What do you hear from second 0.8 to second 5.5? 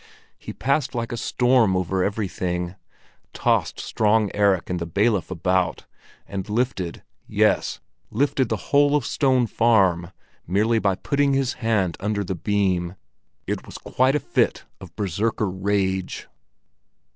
like a storm over everything, tossed strong Erik and the bailiff